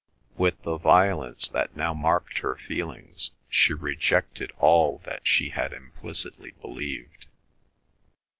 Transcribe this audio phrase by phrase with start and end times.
[0.35, 6.53] With the violence that now marked her feelings, she rejected all that she had implicitly
[6.59, 7.27] believed.